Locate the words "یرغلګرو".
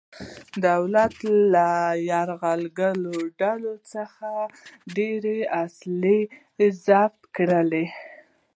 2.11-3.17